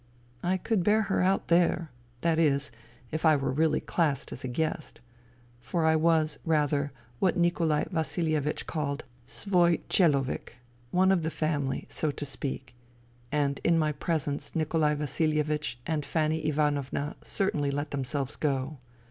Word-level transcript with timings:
I 0.41 0.57
could 0.57 0.83
bear 0.83 1.03
her 1.03 1.21
out 1.21 1.47
there— 1.47 1.91
that 2.21 2.39
is, 2.39 2.71
if 3.11 3.23
I 3.23 3.35
were 3.35 3.51
really 3.51 3.79
classed 3.79 4.31
as 4.33 4.43
a 4.43 4.47
guest. 4.47 4.99
For 5.59 5.85
I 5.85 5.95
was, 5.95 6.39
rather, 6.43 6.91
what 7.19 7.37
Nikolai 7.37 7.83
Vasilievich 7.91 8.65
called" 8.65 9.03
svoy 9.27 9.81
chelovek,'^ 9.91 10.53
one 10.89 11.11
of 11.11 11.21
the 11.21 11.29
family, 11.29 11.85
so 11.87 12.09
to 12.09 12.25
speak, 12.25 12.73
and 13.31 13.61
in 13.63 13.77
my 13.77 13.91
presence 13.91 14.55
Nikolai 14.55 14.95
Vasilievich 14.95 15.77
and 15.85 16.03
Fanny 16.03 16.47
Ivanovna 16.47 17.15
certainly 17.23 17.69
let 17.69 17.91
themselves 17.91 18.35
go. 18.35 18.79